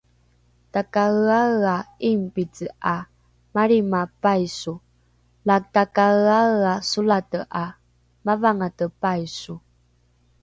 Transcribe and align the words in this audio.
takaeaea 0.73 1.75
’ingpice 2.09 2.65
’a 2.93 2.95
malrima 3.53 4.01
paiso 4.21 4.73
la 5.47 5.55
takaeaea 5.73 6.73
solate 6.91 7.39
’a 7.61 7.65
mavangate 8.25 8.85
paiso 9.01 9.53